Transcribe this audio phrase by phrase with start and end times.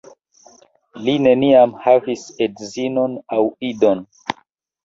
[1.07, 4.03] Li neniam havis edzinon aŭ idon.